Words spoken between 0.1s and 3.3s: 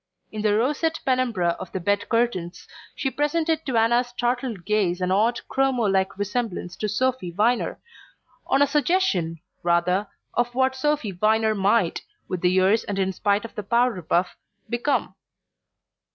In the roseate penumbra of the bed curtains she